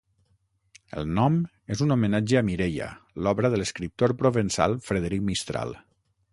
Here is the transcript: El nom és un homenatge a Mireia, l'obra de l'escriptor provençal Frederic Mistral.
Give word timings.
El 1.01 1.11
nom 1.19 1.37
és 1.75 1.83
un 1.87 1.93
homenatge 1.97 2.41
a 2.41 2.43
Mireia, 2.49 2.89
l'obra 3.27 3.53
de 3.55 3.63
l'escriptor 3.63 4.17
provençal 4.25 4.77
Frederic 4.91 5.27
Mistral. 5.33 5.81